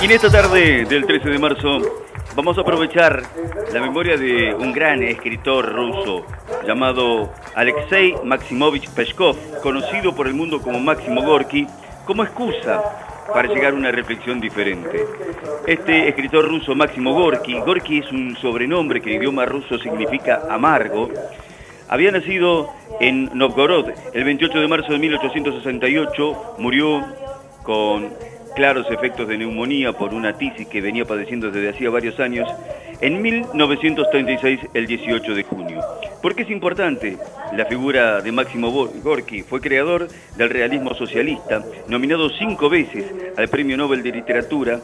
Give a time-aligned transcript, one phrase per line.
[0.00, 1.80] Y en esta tarde del 13 de marzo
[2.36, 3.22] vamos a aprovechar
[3.72, 6.26] la memoria de un gran escritor ruso
[6.66, 11.66] llamado Alexei Maximovich Peshkov, conocido por el mundo como Máximo Gorky,
[12.04, 12.82] como excusa
[13.32, 15.06] para llegar a una reflexión diferente.
[15.66, 21.08] Este escritor ruso Máximo Gorky, Gorky es un sobrenombre que en idioma ruso significa amargo,
[21.88, 27.04] había nacido en Novgorod el 28 de marzo de 1868, murió
[27.62, 28.10] con
[28.54, 32.48] claros efectos de neumonía por una tisis que venía padeciendo desde hacía varios años,
[33.00, 35.82] en 1936, el 18 de junio.
[36.22, 37.18] ¿Por qué es importante?
[37.54, 43.04] La figura de Máximo Gorky fue creador del realismo socialista, nominado cinco veces
[43.36, 44.80] al Premio Nobel de Literatura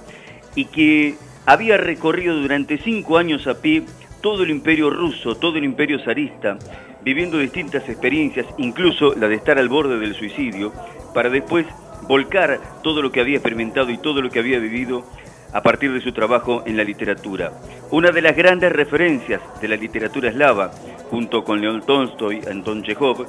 [0.55, 1.15] y que
[1.47, 3.85] había recorrido durante cinco años a pie
[4.21, 6.59] todo el imperio ruso, todo el imperio zarista,
[7.05, 10.73] viviendo distintas experiencias, incluso la de estar al borde del suicidio,
[11.15, 11.67] para después
[12.09, 15.05] volcar todo lo que había experimentado y todo lo que había vivido
[15.53, 17.53] a partir de su trabajo en la literatura.
[17.91, 20.71] Una de las grandes referencias de la literatura eslava,
[21.11, 23.27] junto con León Tolstoy Anton Chekhov,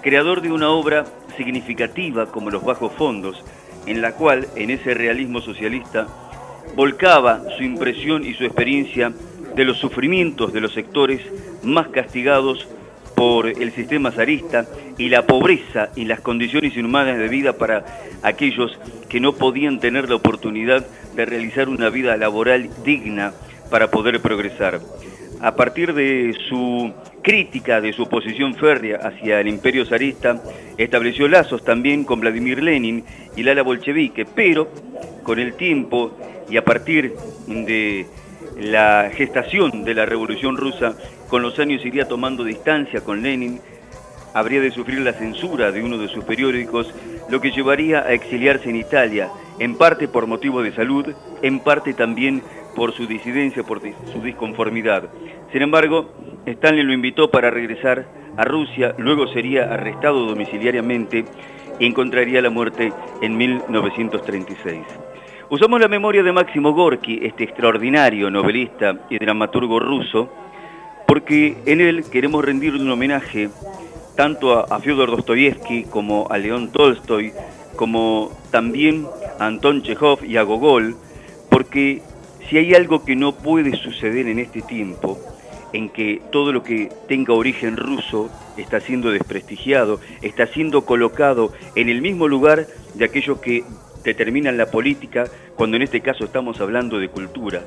[0.00, 1.04] creador de una obra
[1.36, 3.42] significativa como Los Bajos Fondos,
[3.86, 6.06] en la cual, en ese realismo socialista,
[6.76, 9.12] volcaba su impresión y su experiencia
[9.54, 11.20] de los sufrimientos de los sectores
[11.62, 12.66] más castigados
[13.14, 14.66] por el sistema zarista
[14.98, 17.84] y la pobreza y las condiciones inhumanas de vida para
[18.22, 23.32] aquellos que no podían tener la oportunidad de realizar una vida laboral digna
[23.70, 24.80] para poder progresar.
[25.40, 30.42] A partir de su crítica de su posición férrea hacia el imperio zarista,
[30.78, 33.04] estableció lazos también con Vladimir Lenin
[33.36, 34.68] y la ala bolchevique, pero
[35.22, 36.16] con el tiempo
[36.48, 37.14] y a partir
[37.46, 38.06] de
[38.58, 40.94] la gestación de la Revolución Rusa,
[41.28, 43.60] con los años iría tomando distancia con Lenin,
[44.34, 46.92] habría de sufrir la censura de uno de sus periódicos,
[47.30, 51.94] lo que llevaría a exiliarse en Italia, en parte por motivo de salud, en parte
[51.94, 52.42] también
[52.74, 55.08] por su disidencia, por su disconformidad.
[55.52, 56.10] Sin embargo,
[56.46, 61.24] Stanley lo invitó para regresar a Rusia, luego sería arrestado domiciliariamente
[61.78, 62.92] y encontraría la muerte
[63.22, 64.82] en 1936.
[65.50, 70.28] Usamos la memoria de Máximo Gorky, este extraordinario novelista y dramaturgo ruso,
[71.06, 73.50] porque en él queremos rendir un homenaje
[74.16, 77.32] tanto a, Fyodor Dostoyevsky como a León Tolstoy,
[77.76, 79.06] como también
[79.38, 80.96] a Anton Chekhov y a Gogol,
[81.50, 82.02] porque
[82.48, 85.18] si hay algo que no puede suceder en este tiempo,
[85.72, 91.88] en que todo lo que tenga origen ruso está siendo desprestigiado, está siendo colocado en
[91.88, 93.64] el mismo lugar de aquellos que
[94.04, 95.24] determinan la política,
[95.56, 97.62] cuando en este caso estamos hablando de cultura.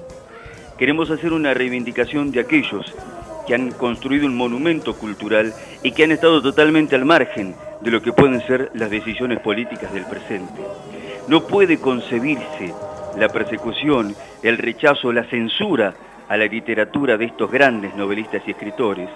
[0.77, 2.93] Queremos hacer una reivindicación de aquellos
[3.47, 8.01] que han construido un monumento cultural y que han estado totalmente al margen de lo
[8.01, 10.61] que pueden ser las decisiones políticas del presente.
[11.27, 12.73] No puede concebirse
[13.17, 15.95] la persecución, el rechazo, la censura
[16.27, 19.09] a la literatura de estos grandes novelistas y escritores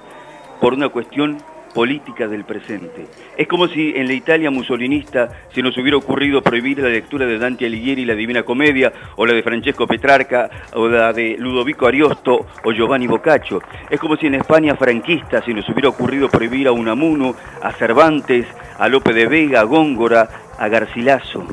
[0.59, 1.37] por una cuestión
[1.73, 3.07] política del presente.
[3.37, 7.37] Es como si en la Italia musolinista se nos hubiera ocurrido prohibir la lectura de
[7.37, 12.45] Dante Alighieri, la Divina Comedia, o la de Francesco Petrarca, o la de Ludovico Ariosto
[12.63, 13.61] o Giovanni Boccaccio.
[13.89, 18.45] Es como si en España franquista se nos hubiera ocurrido prohibir a Unamuno, a Cervantes,
[18.77, 21.45] a Lope de Vega, a Góngora, a Garcilaso.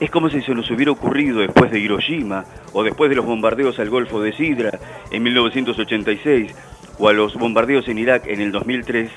[0.00, 3.78] Es como si se nos hubiera ocurrido después de Hiroshima o después de los bombardeos
[3.78, 4.78] al Golfo de Sidra
[5.10, 6.54] en 1986
[6.98, 9.10] o a los bombardeos en Irak en el 2003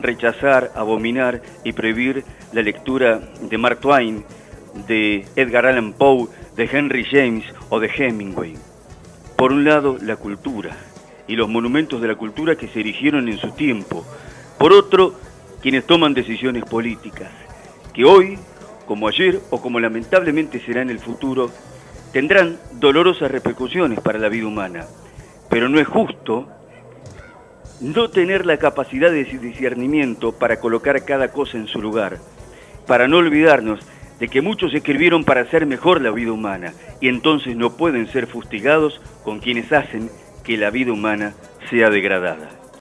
[0.00, 4.24] rechazar, abominar y prohibir la lectura de Mark Twain,
[4.86, 8.54] de Edgar Allan Poe, de Henry James o de Hemingway.
[9.36, 10.76] Por un lado, la cultura
[11.26, 14.04] y los monumentos de la cultura que se erigieron en su tiempo.
[14.58, 15.14] Por otro,
[15.60, 17.30] quienes toman decisiones políticas,
[17.92, 18.38] que hoy,
[18.86, 21.50] como ayer o como lamentablemente será en el futuro,
[22.12, 24.86] tendrán dolorosas repercusiones para la vida humana.
[25.50, 26.48] Pero no es justo
[27.80, 32.18] no tener la capacidad de discernimiento para colocar cada cosa en su lugar,
[32.86, 33.80] para no olvidarnos
[34.18, 38.26] de que muchos escribieron para hacer mejor la vida humana y entonces no pueden ser
[38.26, 40.10] fustigados con quienes hacen
[40.42, 41.34] que la vida humana
[41.70, 42.57] sea degradada.